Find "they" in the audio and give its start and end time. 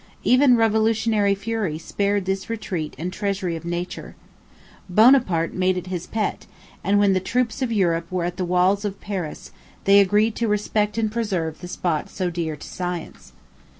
9.83-9.99